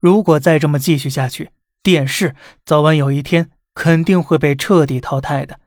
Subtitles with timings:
[0.00, 1.50] 如果再这么继续下去，
[1.82, 5.60] 电视早晚有一天肯定会被彻底淘汰的。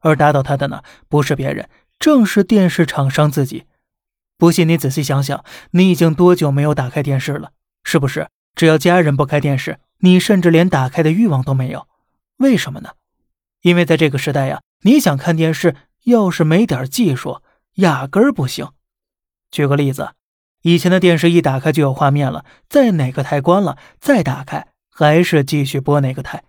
[0.00, 1.68] 而打倒他的呢，不是别人，
[1.98, 3.64] 正是电视厂商自己。
[4.36, 7.52] 不信你仔细想想，你已经多久没有打开电视了？
[7.82, 8.28] 是不是？
[8.54, 11.86] 只要家人不开电视，你甚至连打开的欲望都没有。
[12.38, 12.90] 为什么呢？
[13.62, 15.74] 因为在这个时代呀，你想看电视，
[16.04, 17.40] 要是没点技术，
[17.74, 18.68] 压根儿不行。
[19.50, 20.10] 举个例子，
[20.64, 26.42] 以前的电视一打开就有画面了，在哪个台关了再打开，还是继续播哪个台。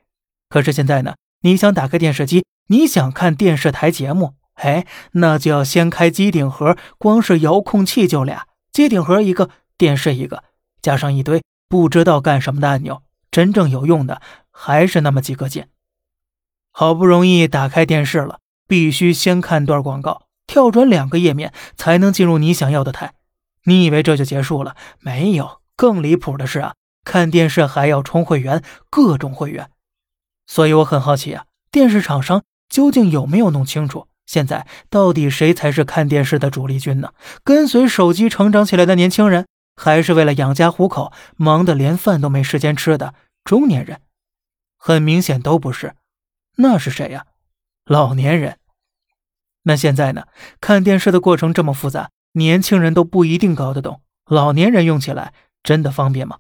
[0.48, 10.46] 可是现在呢，你想打开电视机，你想看电视台节目，哎，那就要先开机顶盒，光是遥控器就俩，机顶盒一个，电视一个，
[10.82, 15.68] 加上一堆不知道干什么的按钮，真正有用的还是那么几个键。
[16.72, 23.12] 好不容易打开电视了，必须先看段广告，跳转两个页面才能进入你想要的台。
[23.66, 24.76] 你以为这就结束了？
[25.00, 29.70] 没有，更离谱的是啊，看电视还要充会员，各种会员。
[30.48, 37.14] 所以我很好奇啊，电视厂商究竟有没有弄清楚，现在到底谁才是看电视的主力军呢？
[37.44, 43.14] 跟随手机成长起来的年轻人，还是为了养家糊口忙得连饭都没时间吃的
[43.44, 44.02] 中年人？
[44.78, 45.96] 很明显都不是。
[46.58, 47.26] 那是谁呀？
[47.86, 48.60] 老年人。
[49.64, 50.28] 那现在呢？
[50.62, 55.34] 看电视的过程这么复杂，年轻人都不一定搞得懂，老年人用起来
[55.64, 56.38] 真的方便吗？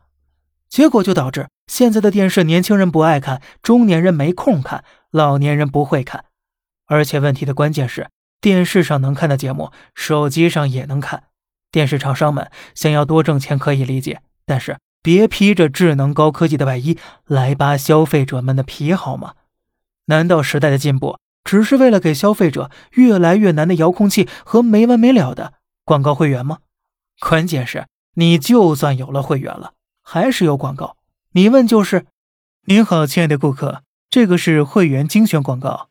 [0.70, 6.26] 结果就导致现在的电视，年轻人不爱看，中年人没空看，老年人不会看。
[6.88, 8.10] 而且问题的关键是，
[8.42, 11.24] 电视上能看的节目，手机上也能看。
[11.72, 19.34] 电视厂商们想要多挣钱可以理解，但是别披着智能高科技的外衣来扒消费者们的皮，好吗？
[20.08, 25.54] 难道时代的进步只是为了给消费者越来越难的遥控器和没完没了的
[25.86, 26.60] 广告会员吗？
[27.22, 30.98] 关键是，你就算有了会员了，还是有广告。
[31.32, 32.06] 你问就是。
[32.68, 35.90] 您好，亲爱的顾客，这个是会员精选广告。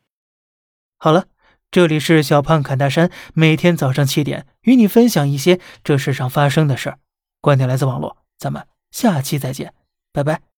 [0.97, 1.27] 好了，
[1.71, 6.99] 这里是小胖侃大山，每天早上七点与你分享一些这世上发生的事儿。
[7.39, 9.73] 观点来自网络，咱们下期再见，
[10.11, 10.54] 拜拜。